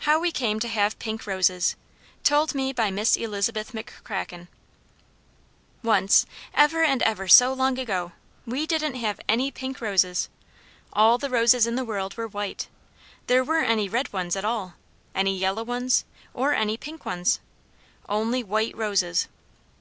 [0.00, 4.48] HOW WE CAME TO HAVE PINK ROSES [Footnote 1: Told me by Miss Elizabeth McCracken.]
[5.80, 8.10] Once, ever and ever so long ago,
[8.46, 10.28] we didn't have any pink roses.
[10.92, 12.66] All the roses in the world were white.
[13.28, 14.74] There weren't any red ones at all,
[15.14, 17.38] any yellow ones, or any pink ones,
[18.08, 19.28] only white roses.